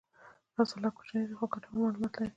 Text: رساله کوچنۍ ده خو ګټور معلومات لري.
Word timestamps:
رساله 0.57 0.89
کوچنۍ 0.97 1.23
ده 1.29 1.33
خو 1.37 1.45
ګټور 1.53 1.73
معلومات 1.83 2.13
لري. 2.17 2.29